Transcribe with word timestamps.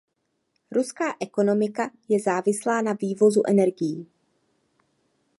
Ruská 0.71 1.15
ekonomika 1.19 1.89
je 2.09 2.19
závislá 2.19 2.81
na 2.81 2.93
vývozu 2.93 3.41
energií. 3.47 4.07